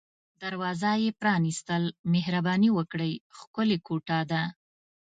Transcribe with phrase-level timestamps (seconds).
[0.43, 4.43] دروازه یې پرانیستل، مهرباني وکړئ، ښکلې کوټه ده.